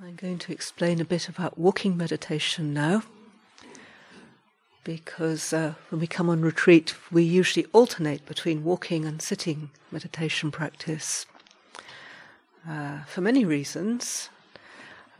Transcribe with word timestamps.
I'm 0.00 0.16
going 0.16 0.38
to 0.38 0.52
explain 0.52 1.00
a 1.00 1.04
bit 1.04 1.28
about 1.28 1.58
walking 1.58 1.96
meditation 1.96 2.72
now. 2.72 3.02
Because 4.84 5.52
uh, 5.52 5.74
when 5.90 6.00
we 6.00 6.06
come 6.06 6.30
on 6.30 6.40
retreat, 6.40 6.94
we 7.12 7.22
usually 7.22 7.66
alternate 7.72 8.24
between 8.26 8.64
walking 8.64 9.04
and 9.04 9.20
sitting 9.20 9.70
meditation 9.92 10.50
practice 10.50 11.26
uh, 12.68 13.04
for 13.04 13.20
many 13.20 13.44
reasons. 13.44 14.30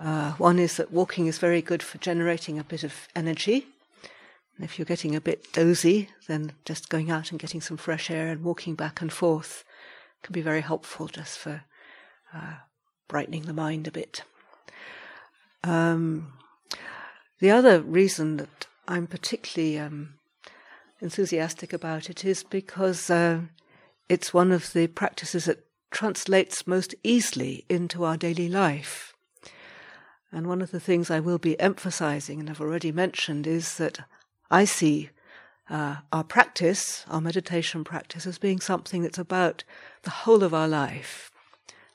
Uh, 0.00 0.32
one 0.32 0.58
is 0.58 0.78
that 0.78 0.90
walking 0.90 1.26
is 1.26 1.38
very 1.38 1.62
good 1.62 1.82
for 1.82 1.98
generating 1.98 2.58
a 2.58 2.64
bit 2.64 2.82
of 2.82 3.08
energy. 3.14 3.66
And 4.56 4.64
if 4.64 4.78
you're 4.78 4.86
getting 4.86 5.14
a 5.14 5.20
bit 5.20 5.52
dozy, 5.52 6.08
then 6.26 6.52
just 6.64 6.88
going 6.88 7.10
out 7.10 7.30
and 7.30 7.38
getting 7.38 7.60
some 7.60 7.76
fresh 7.76 8.10
air 8.10 8.28
and 8.28 8.42
walking 8.42 8.74
back 8.74 9.02
and 9.02 9.12
forth 9.12 9.64
can 10.22 10.32
be 10.32 10.40
very 10.40 10.62
helpful 10.62 11.08
just 11.08 11.38
for 11.38 11.62
uh, 12.34 12.54
brightening 13.06 13.42
the 13.42 13.52
mind 13.52 13.86
a 13.86 13.92
bit. 13.92 14.22
Um, 15.64 16.32
the 17.38 17.50
other 17.50 17.80
reason 17.80 18.36
that 18.38 18.66
I'm 18.88 19.06
particularly 19.06 19.78
um, 19.78 20.14
enthusiastic 21.00 21.72
about 21.72 22.10
it 22.10 22.24
is 22.24 22.42
because 22.44 23.10
uh, 23.10 23.40
it's 24.08 24.34
one 24.34 24.52
of 24.52 24.72
the 24.72 24.86
practices 24.86 25.46
that 25.46 25.64
translates 25.90 26.66
most 26.66 26.94
easily 27.02 27.64
into 27.68 28.04
our 28.04 28.16
daily 28.16 28.48
life. 28.48 29.14
And 30.30 30.46
one 30.46 30.62
of 30.62 30.70
the 30.70 30.80
things 30.80 31.10
I 31.10 31.20
will 31.20 31.38
be 31.38 31.60
emphasizing, 31.60 32.40
and 32.40 32.48
I've 32.48 32.60
already 32.60 32.90
mentioned, 32.90 33.46
is 33.46 33.76
that 33.76 34.00
I 34.50 34.64
see 34.64 35.10
uh, 35.68 35.96
our 36.10 36.24
practice, 36.24 37.04
our 37.08 37.20
meditation 37.20 37.84
practice, 37.84 38.26
as 38.26 38.38
being 38.38 38.60
something 38.60 39.02
that's 39.02 39.18
about 39.18 39.64
the 40.02 40.10
whole 40.10 40.42
of 40.42 40.54
our 40.54 40.68
life. 40.68 41.30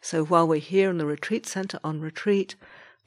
So 0.02 0.24
while 0.24 0.48
we're 0.48 0.60
here 0.60 0.90
in 0.90 1.00
the 1.00 1.06
retreat 1.06 1.48
center 1.48 1.80
on 1.84 2.00
retreat, 2.00 2.56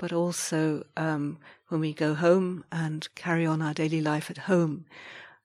but 0.00 0.14
also 0.14 0.82
um, 0.96 1.36
when 1.68 1.78
we 1.78 1.92
go 1.92 2.14
home 2.14 2.64
and 2.72 3.06
carry 3.14 3.44
on 3.44 3.60
our 3.60 3.74
daily 3.74 4.00
life 4.00 4.30
at 4.30 4.38
home, 4.38 4.86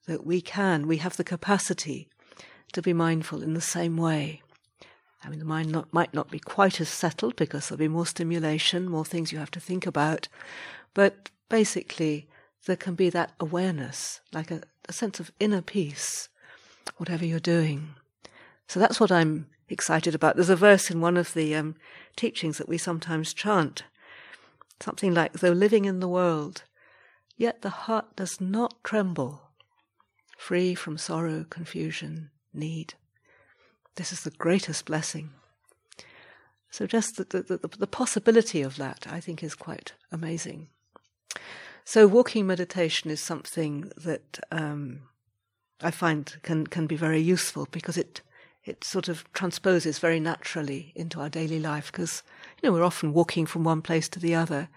that 0.08 0.26
we 0.26 0.40
can, 0.40 0.88
we 0.88 0.98
have 0.98 1.18
the 1.18 1.26
capacity 1.26 2.08
to 2.72 2.82
be 2.82 2.94
mindful 2.94 3.44
in 3.44 3.54
the 3.54 3.60
same 3.60 3.98
way. 3.98 4.42
I 5.22 5.30
mean, 5.30 5.40
the 5.40 5.46
mind 5.46 5.74
not, 5.74 5.92
might 5.92 6.14
not 6.14 6.32
be 6.32 6.40
quite 6.40 6.80
as 6.80 6.88
settled 6.88 7.36
because 7.36 7.68
there'll 7.68 7.80
be 7.80 7.90
more 7.90 8.06
stimulation, 8.06 8.88
more 8.88 9.04
things 9.04 9.34
you 9.34 9.40
have 9.40 9.52
to 9.52 9.60
think 9.60 9.86
about, 9.86 10.30
but 10.94 11.30
basically 11.50 12.30
there 12.66 12.78
can 12.78 12.96
be 12.96 13.10
that 13.10 13.34
awareness, 13.42 14.22
like 14.32 14.52
a, 14.52 14.62
a 14.88 14.94
sense 14.94 15.20
of 15.20 15.32
inner 15.38 15.62
peace, 15.62 16.30
whatever 16.96 17.26
you're 17.26 17.40
doing. 17.42 17.90
So 18.70 18.80
that's 18.80 19.02
what 19.02 19.12
I'm 19.12 19.48
excited 19.68 20.16
about. 20.16 20.36
There's 20.36 20.50
a 20.50 20.56
verse 20.56 20.90
in 20.90 21.02
one 21.02 21.18
of 21.18 21.34
the 21.34 21.56
um, 21.56 21.76
teachings 22.16 22.58
that 22.58 22.70
we 22.70 22.78
sometimes 22.78 23.34
chant 23.34 23.84
Something 24.80 25.14
like, 25.14 25.34
though 25.34 25.52
living 25.52 25.86
in 25.86 26.00
the 26.00 26.08
world, 26.08 26.64
yet 27.38 27.62
the 27.62 27.70
heart 27.70 28.16
does 28.16 28.42
not 28.42 28.84
tremble, 28.84 29.42
free 30.38 30.76
from 30.76 30.98
sorrow, 30.98 31.46
confusion, 31.50 32.32
need. 32.54 32.96
This 33.96 34.12
is 34.12 34.24
the 34.24 34.32
greatest 34.32 34.86
blessing. 34.86 35.32
So 36.70 36.86
just 36.86 37.16
the, 37.16 37.24
the, 37.24 37.58
the, 37.58 37.78
the 37.78 37.88
possibility 37.88 38.62
of 38.62 38.76
that, 38.76 39.08
I 39.10 39.22
think, 39.22 39.42
is 39.42 39.56
quite 39.56 39.94
amazing. 40.12 40.68
So 41.86 42.08
walking 42.08 42.48
meditation 42.48 43.10
is 43.12 43.22
something 43.22 43.92
that 43.96 44.40
um, 44.52 45.04
I 45.82 45.92
find 45.92 46.36
can 46.42 46.68
can 46.68 46.88
be 46.88 46.96
very 46.96 47.22
useful 47.22 47.68
because 47.72 47.98
it 47.98 48.22
it 48.66 48.84
sort 48.84 49.08
of 49.08 49.32
transposes 49.34 50.00
very 50.00 50.20
naturally 50.20 50.92
into 50.96 51.22
our 51.22 51.30
daily 51.30 51.60
life 51.60 51.92
because 51.92 52.24
you 52.62 52.68
know 52.68 52.74
we're 52.74 52.84
often 52.84 53.14
walking 53.14 53.46
from 53.46 53.64
one 53.64 53.82
place 53.82 54.10
to 54.10 54.20
the 54.20 54.36
other. 54.36 54.68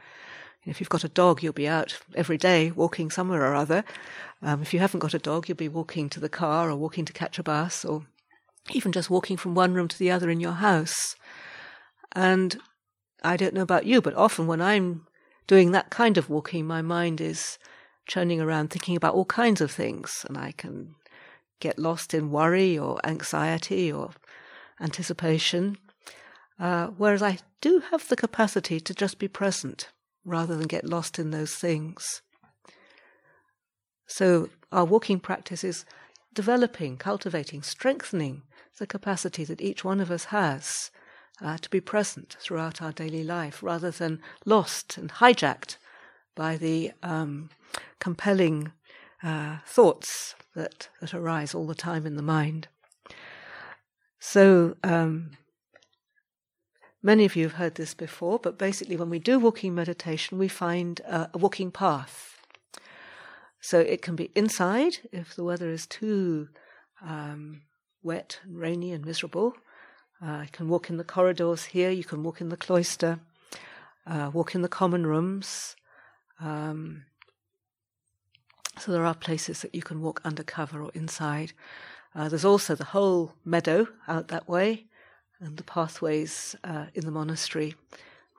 if 0.65 0.81
you've 0.81 0.91
got 0.91 1.05
a 1.05 1.09
dog, 1.09 1.43
you'll 1.43 1.53
be 1.55 1.67
out 1.67 1.99
every 2.15 2.37
day 2.37 2.71
walking 2.71 3.11
somewhere 3.11 3.43
or 3.43 3.55
other. 3.55 3.83
Um, 4.43 4.61
if 4.61 4.75
you 4.75 4.81
haven't 4.81 5.01
got 5.01 5.15
a 5.15 5.19
dog, 5.19 5.49
you'll 5.49 5.57
be 5.57 5.69
walking 5.69 6.11
to 6.11 6.21
the 6.21 6.29
car 6.29 6.71
or 6.71 6.77
walking 6.77 7.07
to 7.07 7.13
catch 7.13 7.39
a 7.39 7.43
bus 7.43 7.85
or 7.85 8.05
even 8.71 8.93
just 8.93 9.09
walking 9.09 9.39
from 9.39 9.55
one 9.55 9.73
room 9.73 9.89
to 9.89 9.99
the 9.99 10.11
other 10.11 10.29
in 10.29 10.41
your 10.41 10.53
house. 10.53 11.17
And 12.13 12.59
I 13.23 13.37
don't 13.37 13.55
know 13.55 13.63
about 13.63 13.87
you, 13.87 14.03
but 14.03 14.15
often 14.15 14.47
when 14.47 14.61
I'm 14.61 15.07
doing 15.47 15.73
that 15.73 15.91
kind 15.91 16.19
of 16.19 16.29
walking, 16.29 16.67
my 16.67 16.83
mind 16.83 17.21
is 17.21 17.59
churning 18.07 18.41
around 18.41 18.69
thinking 18.69 18.97
about 18.97 19.15
all 19.15 19.25
kinds 19.25 19.61
of 19.61 19.71
things, 19.71 20.25
and 20.29 20.37
I 20.37 20.53
can 20.53 20.95
get 21.61 21.79
lost 21.79 22.15
in 22.15 22.31
worry 22.31 22.79
or 22.79 23.01
anxiety 23.05 23.91
or 23.93 24.11
anticipation. 24.81 25.77
Uh, 26.59 26.89
whereas 26.89 27.23
I 27.23 27.39
do 27.61 27.83
have 27.91 28.09
the 28.09 28.17
capacity 28.17 28.81
to 28.81 28.95
just 28.95 29.19
be 29.19 29.29
present 29.29 29.89
rather 30.25 30.57
than 30.57 30.67
get 30.67 30.85
lost 30.85 31.19
in 31.19 31.31
those 31.31 31.55
things. 31.55 32.23
So 34.07 34.49
our 34.73 34.85
walking 34.85 35.21
practice 35.21 35.63
is 35.65 35.85
developing, 36.35 36.97
cultivating, 36.97 37.63
strengthening 37.63 38.43
the 38.79 38.87
capacity 38.87 39.45
that 39.45 39.61
each 39.61 39.85
one 39.85 40.01
of 40.01 40.11
us 40.11 40.27
has 40.27 40.91
uh, 41.41 41.59
to 41.59 41.71
be 41.71 41.81
present 41.81 42.37
throughout 42.41 42.83
our 42.83 42.93
daily 42.93 43.23
life 43.23 43.63
rather 43.63 43.91
than 43.91 44.21
lost 44.45 44.97
and 44.99 45.13
hijacked 45.13 45.77
by 46.35 46.57
the 46.57 46.93
um, 47.03 47.51
compelling 47.99 48.73
uh, 49.23 49.59
thoughts 49.67 50.35
that, 50.59 50.89
that 51.01 51.15
arise 51.15 51.55
all 51.55 51.67
the 51.67 51.75
time 51.75 52.05
in 52.05 52.17
the 52.17 52.23
mind. 52.23 52.69
So, 54.19 54.77
um, 54.83 55.31
many 57.03 57.25
of 57.25 57.37
you 57.37 57.45
have 57.45 57.55
heard 57.55 57.77
this 57.77 57.95
before, 57.95 58.39
but 58.39 58.59
basically, 58.59 58.97
when 58.97 59.09
we 59.09 59.21
do 59.21 59.39
walking 59.39 59.75
meditation, 59.75 60.37
we 60.37 60.49
find 60.49 61.01
a 61.01 61.31
walking 61.35 61.71
path. 61.71 62.37
So, 63.61 63.79
it 63.79 64.03
can 64.03 64.17
be 64.17 64.31
inside 64.35 64.99
if 65.13 65.35
the 65.35 65.45
weather 65.45 65.71
is 65.71 65.87
too 65.87 66.49
um, 67.01 67.63
wet 68.03 68.41
and 68.43 68.59
rainy 68.59 68.93
and 68.93 69.07
miserable. 69.07 69.55
Uh, 70.21 70.41
you 70.43 70.51
can 70.51 70.69
walk 70.69 70.91
in 70.91 70.97
the 70.97 71.05
corridors 71.05 71.67
here, 71.67 71.91
you 71.91 72.03
can 72.03 72.25
walk 72.25 72.41
in 72.41 72.49
the 72.49 72.57
cloister, 72.57 73.21
uh, 74.05 74.31
walk 74.35 74.57
in 74.57 74.63
the 74.63 74.69
common 74.69 75.07
rooms. 75.07 75.77
Um, 76.41 77.05
so 78.81 78.93
there 78.93 79.07
are 79.07 79.15
places 79.15 79.63
that 79.63 79.75
you 79.75 79.83
can 79.83 80.01
walk 80.01 80.21
undercover 80.25 80.83
or 80.83 80.91
inside. 80.95 81.53
Uh, 82.15 82.29
there's 82.29 82.45
also 82.45 82.75
the 82.75 82.85
whole 82.85 83.33
meadow 83.45 83.89
out 84.07 84.29
that 84.29 84.49
way, 84.49 84.87
and 85.41 85.57
the 85.57 85.65
pathways 85.65 86.57
uh, 86.65 86.87
in 86.95 87.05
the 87.05 87.11
monastery 87.11 87.75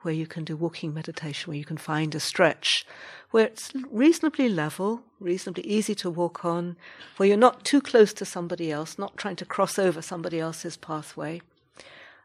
where 0.02 0.14
you 0.14 0.26
can 0.26 0.44
do 0.44 0.56
walking 0.56 0.94
meditation, 0.94 1.50
where 1.50 1.58
you 1.58 1.64
can 1.64 1.76
find 1.76 2.14
a 2.14 2.20
stretch 2.20 2.86
where 3.30 3.46
it's 3.46 3.72
reasonably 3.90 4.48
level, 4.48 5.02
reasonably 5.20 5.64
easy 5.64 5.94
to 5.94 6.10
walk 6.10 6.44
on, 6.44 6.76
where 7.16 7.28
you're 7.28 7.36
not 7.36 7.64
too 7.64 7.80
close 7.80 8.12
to 8.14 8.24
somebody 8.24 8.72
else, 8.72 8.98
not 8.98 9.16
trying 9.16 9.36
to 9.36 9.44
cross 9.44 9.78
over 9.78 10.02
somebody 10.02 10.40
else's 10.40 10.76
pathway. 10.76 11.40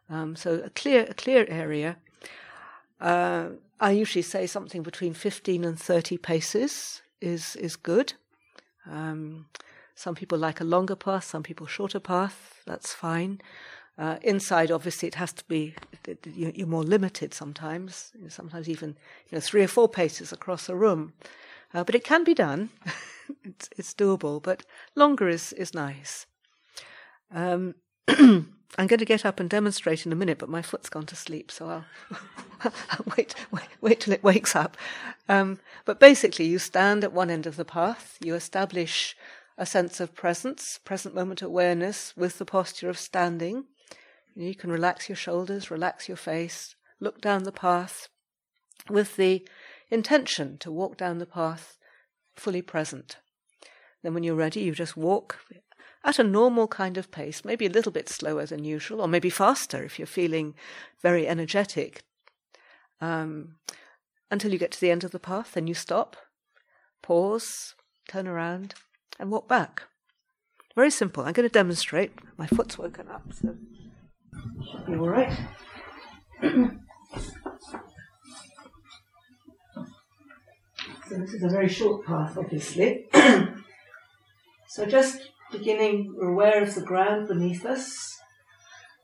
Um, 0.10 0.36
so 0.36 0.62
a 0.64 0.70
clear, 0.70 1.06
a 1.10 1.14
clear 1.14 1.46
area. 1.50 1.98
Uh, 3.00 3.50
I 3.80 3.92
usually 3.92 4.22
say 4.22 4.48
something 4.48 4.84
between 4.84 5.14
15 5.14 5.64
and 5.66 5.80
30 5.80 6.18
paces 6.18 7.02
is 7.22 7.56
is 7.56 7.76
good. 7.76 8.14
Um, 8.90 9.48
some 9.96 10.16
people 10.16 10.38
like 10.38 10.60
a 10.60 10.66
longer 10.66 10.96
path, 10.96 11.24
some 11.24 11.44
people 11.44 11.68
shorter 11.68 12.00
path. 12.00 12.62
That's 12.66 12.94
fine. 12.94 13.42
Uh, 13.98 14.18
inside, 14.22 14.72
obviously, 14.72 15.08
it 15.08 15.16
has 15.16 15.32
to 15.34 15.46
be. 15.46 15.74
You're 16.34 16.68
more 16.68 16.84
limited 16.84 17.34
sometimes. 17.34 18.12
Sometimes 18.28 18.68
even 18.68 18.90
you 19.30 19.36
know 19.36 19.40
three 19.40 19.64
or 19.64 19.68
four 19.68 19.88
paces 19.88 20.34
across 20.34 20.68
a 20.68 20.76
room, 20.76 21.14
uh, 21.74 21.84
but 21.84 21.96
it 21.96 22.04
can 22.04 22.24
be 22.24 22.34
done. 22.34 22.70
it's 23.44 23.70
it's 23.78 23.94
doable, 23.94 24.44
but 24.44 24.64
longer 24.96 25.30
is 25.30 25.54
is 25.54 25.74
nice. 25.74 26.26
Um, 27.32 27.76
I'm 28.78 28.88
going 28.88 29.00
to 29.00 29.06
get 29.06 29.26
up 29.26 29.40
and 29.40 29.50
demonstrate 29.50 30.06
in 30.06 30.12
a 30.12 30.16
minute, 30.16 30.38
but 30.38 30.50
my 30.50 30.62
foot's 30.62 30.90
gone 30.90 31.06
to 31.06 31.16
sleep, 31.16 31.50
so 31.50 31.70
I'll, 31.70 31.86
I'll 32.92 33.06
wait, 33.18 33.34
wait, 33.52 33.68
wait 33.80 34.02
till 34.02 34.14
it 34.14 34.24
wakes 34.24 34.56
up. 34.56 34.76
Um, 35.30 35.60
but 35.86 36.00
basically, 36.00 36.46
you 36.46 36.60
stand 36.60 37.04
at 37.04 37.14
one 37.14 37.30
end 37.30 37.46
of 37.46 37.56
the 37.56 37.64
path, 37.66 38.18
you 38.22 38.36
establish 38.36 39.16
a 39.58 39.66
sense 39.66 40.02
of 40.02 40.14
presence, 40.14 40.80
present 40.84 41.16
moment 41.16 41.42
awareness 41.42 42.14
with 42.18 42.38
the 42.38 42.46
posture 42.46 42.90
of 42.90 43.00
standing. 43.00 43.66
You 44.36 44.54
can 44.54 44.72
relax 44.72 45.08
your 45.08 45.16
shoulders, 45.16 45.72
relax 45.72 46.10
your 46.10 46.18
face, 46.18 46.76
look 47.00 47.22
down 47.22 47.44
the 47.44 47.54
path 47.54 48.10
with 48.90 49.16
the 49.16 49.48
intention 49.90 50.58
to 50.58 50.72
walk 50.72 50.98
down 50.98 51.20
the 51.20 51.26
path 51.26 51.78
fully 52.36 52.62
present. 52.62 53.18
Then, 54.04 54.14
when 54.14 54.24
you're 54.24 54.36
ready, 54.36 54.60
you 54.60 54.74
just 54.74 54.98
walk 54.98 55.40
at 56.06 56.20
a 56.20 56.24
normal 56.24 56.68
kind 56.68 56.98
of 56.98 57.12
pace, 57.12 57.44
maybe 57.44 57.66
a 57.66 57.70
little 57.70 57.92
bit 57.92 58.08
slower 58.08 58.46
than 58.46 58.64
usual, 58.64 59.02
or 59.02 59.08
maybe 59.08 59.30
faster 59.30 59.84
if 59.84 59.98
you're 59.98 60.06
feeling 60.06 60.54
very 61.02 61.28
energetic, 61.28 62.04
um, 63.02 63.56
until 64.30 64.54
you 64.54 64.60
get 64.60 64.72
to 64.72 64.80
the 64.80 64.92
end 64.92 65.04
of 65.04 65.12
the 65.12 65.20
path. 65.20 65.54
Then 65.54 65.68
you 65.68 65.74
stop, 65.74 66.16
pause, 67.02 67.74
turn 68.08 68.28
around, 68.28 68.76
and 69.20 69.32
walk 69.32 69.48
back. 69.50 69.84
Very 70.76 70.92
simple. 70.92 71.24
I'm 71.24 71.34
going 71.34 71.50
to 71.50 71.54
demonstrate. 71.54 72.12
My 72.38 72.48
foot's 72.48 72.78
woken 72.78 73.08
up, 73.08 73.24
so 73.34 73.56
be 74.86 74.96
all 74.96 75.10
right. 75.10 75.36
So 81.08 81.18
this 81.18 81.36
is 81.36 81.44
a 81.44 81.50
very 81.50 81.70
short 81.70 82.04
path, 82.04 82.36
obviously. 82.36 83.06
so 84.68 84.88
just 84.88 85.30
beginning, 85.58 86.14
aware 86.22 86.64
of 86.64 86.76
the 86.76 86.82
ground 86.82 87.28
beneath 87.28 87.66
us, 87.66 87.96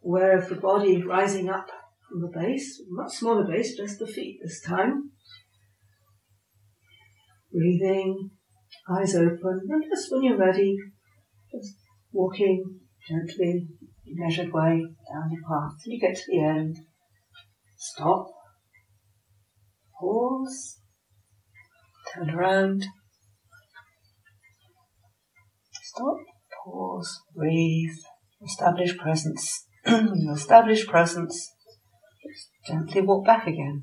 aware 0.03 0.37
of 0.37 0.49
the 0.49 0.55
body 0.55 1.01
rising 1.01 1.49
up 1.49 1.69
from 2.09 2.21
the 2.21 2.39
base, 2.39 2.81
much 2.89 3.13
smaller 3.13 3.45
base, 3.45 3.77
just 3.77 3.99
the 3.99 4.07
feet 4.07 4.39
this 4.43 4.61
time. 4.61 5.11
Breathing, 7.51 8.31
eyes 8.89 9.15
open, 9.15 9.61
and 9.69 9.83
just 9.89 10.11
when 10.11 10.23
you're 10.23 10.37
ready, 10.37 10.77
just 11.51 11.75
walking 12.11 12.79
gently, 13.07 13.67
measured 14.05 14.53
way 14.53 14.81
down 15.11 15.29
the 15.29 15.37
path 15.47 15.71
till 15.83 15.93
you 15.93 15.99
get 15.99 16.15
to 16.15 16.23
the 16.27 16.39
end. 16.39 16.77
Stop, 17.77 18.27
pause, 19.99 20.79
turn 22.13 22.29
around, 22.29 22.85
stop, 25.83 26.17
pause, 26.63 27.21
breathe, 27.35 27.97
establish 28.45 28.97
presence. 28.97 29.65
establish 30.33 30.85
presence, 30.87 31.51
just 32.21 32.49
gently 32.67 33.01
walk 33.01 33.25
back 33.25 33.47
again. 33.47 33.81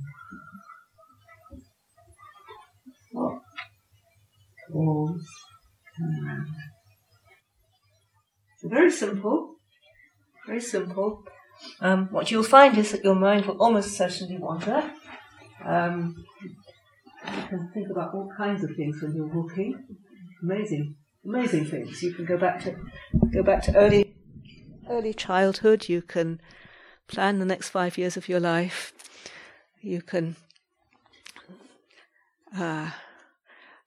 Pause. 4.70 5.26
So 8.58 8.68
very 8.68 8.90
simple, 8.90 9.56
very 10.46 10.60
simple. 10.60 11.24
Um, 11.80 12.08
what 12.10 12.30
you'll 12.30 12.42
find 12.42 12.76
is 12.78 12.92
that 12.92 13.02
your 13.02 13.14
mind 13.14 13.46
will 13.46 13.60
almost 13.60 13.96
certainly 13.96 14.38
wander. 14.38 14.90
Um, 15.64 16.14
you 17.26 17.42
can 17.48 17.70
think 17.74 17.88
about 17.90 18.14
all 18.14 18.30
kinds 18.36 18.62
of 18.62 18.70
things 18.76 19.02
when 19.02 19.14
you're 19.14 19.26
walking. 19.26 19.74
Amazing, 20.42 20.94
amazing 21.24 21.66
things. 21.66 22.02
You 22.02 22.12
can 22.12 22.24
go 22.24 22.36
back 22.36 22.62
to 22.64 22.76
go 23.32 23.42
back 23.42 23.62
to 23.64 23.76
early 23.76 24.14
early 24.88 25.14
childhood. 25.14 25.88
You 25.88 26.02
can 26.02 26.40
plan 27.06 27.38
the 27.38 27.44
next 27.44 27.70
five 27.70 27.98
years 27.98 28.16
of 28.16 28.28
your 28.28 28.40
life. 28.40 28.92
You 29.80 30.02
can 30.02 30.36
uh, 32.56 32.90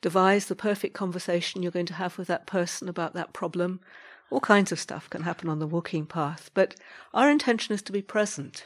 devise 0.02 0.46
the 0.46 0.56
perfect 0.56 0.94
conversation 0.94 1.62
you're 1.62 1.72
going 1.72 1.86
to 1.88 1.94
have 1.94 2.18
with 2.18 2.28
that 2.28 2.48
person 2.48 2.88
about 2.88 3.14
that 3.14 3.34
problem 3.34 3.82
all 4.32 4.40
kinds 4.40 4.72
of 4.72 4.80
stuff 4.80 5.10
can 5.10 5.24
happen 5.24 5.50
on 5.50 5.60
the 5.60 5.68
walking 5.68 6.06
path, 6.06 6.50
but 6.54 6.76
our 7.14 7.30
intention 7.30 7.76
is 7.76 7.82
to 7.84 7.92
be 7.92 8.02
present. 8.02 8.66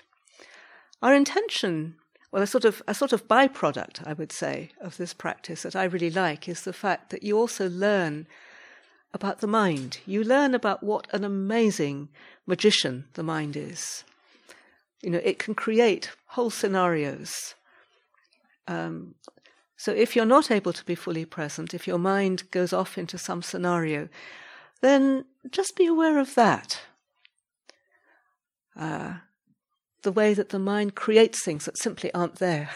Our 1.02 1.14
intention, 1.14 1.96
well, 2.32 2.44
a 2.44 2.48
sort 2.48 2.66
of 2.66 2.82
a 2.88 2.94
sort 2.94 3.12
of 3.12 3.28
byproduct, 3.28 4.08
I 4.08 4.14
would 4.14 4.32
say, 4.32 4.70
of 4.80 4.98
this 4.98 5.14
practice 5.14 5.64
that 5.64 5.76
I 5.76 5.84
really 5.86 6.12
like 6.12 6.48
is 6.48 6.62
the 6.62 6.72
fact 6.72 7.10
that 7.10 7.24
you 7.24 7.38
also 7.38 7.68
learn 7.68 8.28
about 9.16 9.40
the 9.40 9.48
mind. 9.48 10.00
You 10.06 10.24
learn 10.24 10.54
about 10.54 10.84
what 10.84 11.08
an 11.12 11.24
amazing 11.24 12.10
magician 12.46 13.06
the 13.14 13.24
mind 13.24 13.56
is. 13.56 14.04
You 15.02 15.10
know, 15.10 15.22
it 15.24 15.40
can 15.40 15.56
create 15.56 16.12
whole 16.28 16.50
scenarios. 16.50 17.56
Um, 18.68 19.16
so 19.78 19.92
if 19.94 20.16
you're 20.16 20.26
not 20.26 20.52
able 20.52 20.74
to 20.74 20.86
be 20.86 20.96
fully 20.96 21.24
present, 21.24 21.74
if 21.74 21.88
your 21.88 21.98
mind 21.98 22.52
goes 22.52 22.74
off 22.74 22.98
into 22.98 23.18
some 23.18 23.42
scenario, 23.42 24.10
then 24.82 25.24
just 25.50 25.78
be 25.78 25.86
aware 25.86 26.20
of 26.20 26.36
that. 26.36 26.82
Uh, 28.78 29.16
the 30.02 30.12
way 30.12 30.34
that 30.34 30.50
the 30.50 30.60
mind 30.60 30.94
creates 30.94 31.42
things 31.42 31.64
that 31.66 31.78
simply 31.78 32.14
aren't 32.14 32.36
there. 32.36 32.70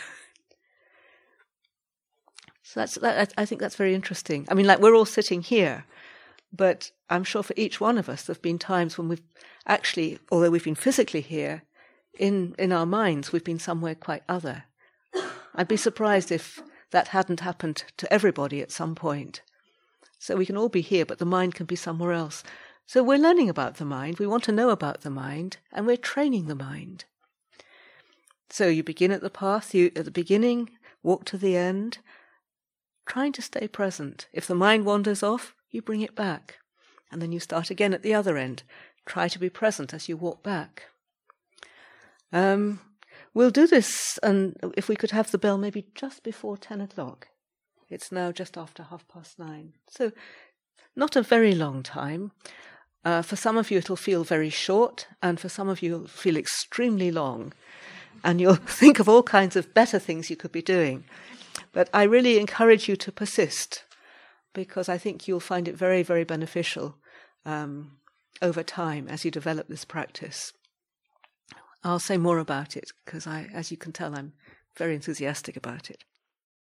so 2.63 2.79
that's 2.79 2.95
that, 2.95 3.33
I 3.37 3.45
think 3.45 3.59
that's 3.59 3.75
very 3.75 3.93
interesting. 3.93 4.47
I 4.49 4.53
mean, 4.53 4.67
like 4.67 4.79
we're 4.79 4.95
all 4.95 5.05
sitting 5.05 5.41
here, 5.41 5.85
but 6.51 6.91
I'm 7.09 7.23
sure 7.23 7.43
for 7.43 7.53
each 7.55 7.79
one 7.79 7.97
of 7.97 8.09
us, 8.09 8.23
there've 8.23 8.41
been 8.41 8.59
times 8.59 8.97
when 8.97 9.07
we've 9.07 9.21
actually, 9.65 10.19
although 10.31 10.49
we've 10.49 10.63
been 10.63 10.75
physically 10.75 11.21
here, 11.21 11.63
in 12.17 12.55
in 12.57 12.71
our 12.71 12.85
minds 12.85 13.31
we've 13.31 13.43
been 13.43 13.59
somewhere 13.59 13.95
quite 13.95 14.23
other. 14.27 14.63
I'd 15.55 15.67
be 15.67 15.77
surprised 15.77 16.31
if 16.31 16.61
that 16.91 17.09
hadn't 17.09 17.41
happened 17.41 17.83
to 17.97 18.11
everybody 18.13 18.61
at 18.61 18.71
some 18.71 18.95
point. 18.95 19.41
So 20.17 20.35
we 20.35 20.45
can 20.45 20.57
all 20.57 20.69
be 20.69 20.81
here, 20.81 21.05
but 21.05 21.19
the 21.19 21.25
mind 21.25 21.55
can 21.55 21.65
be 21.65 21.75
somewhere 21.75 22.11
else. 22.11 22.43
So 22.85 23.03
we're 23.03 23.19
learning 23.19 23.49
about 23.49 23.75
the 23.75 23.85
mind, 23.85 24.17
we 24.17 24.27
want 24.27 24.43
to 24.45 24.51
know 24.51 24.71
about 24.71 25.01
the 25.01 25.09
mind, 25.09 25.57
and 25.71 25.85
we're 25.85 25.97
training 25.97 26.47
the 26.47 26.55
mind. 26.55 27.05
So 28.49 28.67
you 28.67 28.83
begin 28.83 29.11
at 29.11 29.21
the 29.21 29.29
path, 29.29 29.75
you 29.75 29.91
at 29.95 30.05
the 30.05 30.11
beginning, 30.11 30.71
walk 31.03 31.23
to 31.25 31.37
the 31.37 31.55
end, 31.55 31.99
trying 33.05 33.31
to 33.33 33.41
stay 33.41 33.67
present. 33.67 34.27
If 34.33 34.47
the 34.47 34.55
mind 34.55 34.85
wanders 34.85 35.21
off, 35.21 35.53
you 35.71 35.81
bring 35.81 36.01
it 36.01 36.15
back. 36.15 36.57
And 37.11 37.21
then 37.21 37.31
you 37.31 37.39
start 37.39 37.69
again 37.69 37.93
at 37.93 38.03
the 38.03 38.13
other 38.13 38.37
end. 38.37 38.63
Try 39.05 39.27
to 39.27 39.39
be 39.39 39.49
present 39.49 39.93
as 39.93 40.07
you 40.07 40.15
walk 40.15 40.43
back. 40.43 40.85
Um, 42.31 42.79
we'll 43.33 43.49
do 43.49 43.65
this, 43.65 44.19
and 44.21 44.55
if 44.77 44.87
we 44.87 44.95
could 44.95 45.11
have 45.11 45.31
the 45.31 45.39
bell 45.39 45.57
maybe 45.57 45.87
just 45.95 46.23
before 46.23 46.57
10 46.57 46.81
o'clock. 46.81 47.27
It's 47.89 48.11
now 48.11 48.31
just 48.31 48.57
after 48.57 48.83
half 48.83 49.07
past 49.07 49.39
nine. 49.39 49.73
So, 49.89 50.11
not 50.95 51.15
a 51.15 51.23
very 51.23 51.55
long 51.55 51.81
time. 51.81 52.31
Uh, 53.03 53.21
for 53.23 53.35
some 53.35 53.57
of 53.57 53.71
you, 53.71 53.79
it'll 53.79 53.95
feel 53.95 54.23
very 54.23 54.49
short, 54.49 55.07
and 55.23 55.39
for 55.39 55.49
some 55.49 55.69
of 55.69 55.81
you, 55.81 55.95
it'll 55.95 56.07
feel 56.07 56.37
extremely 56.37 57.09
long. 57.09 57.53
And 58.23 58.39
you'll 58.39 58.55
think 58.81 58.99
of 58.99 59.09
all 59.09 59.23
kinds 59.23 59.55
of 59.55 59.73
better 59.73 59.97
things 59.97 60.29
you 60.29 60.35
could 60.35 60.51
be 60.51 60.61
doing. 60.61 61.05
But 61.71 61.89
I 61.93 62.03
really 62.03 62.37
encourage 62.37 62.87
you 62.87 62.95
to 62.97 63.11
persist 63.11 63.83
because 64.53 64.89
I 64.89 64.97
think 64.97 65.27
you'll 65.27 65.39
find 65.39 65.67
it 65.67 65.75
very, 65.75 66.03
very 66.03 66.23
beneficial 66.23 66.95
um, 67.45 67.97
over 68.41 68.63
time 68.63 69.07
as 69.07 69.25
you 69.25 69.31
develop 69.31 69.67
this 69.67 69.85
practice. 69.85 70.53
I'll 71.83 71.99
say 71.99 72.17
more 72.17 72.39
about 72.39 72.75
it 72.75 72.91
because 73.05 73.25
I, 73.25 73.49
as 73.53 73.71
you 73.71 73.77
can 73.77 73.91
tell, 73.91 74.15
I'm 74.15 74.33
very 74.77 74.95
enthusiastic 74.95 75.55
about 75.55 75.89
it. 75.89 76.03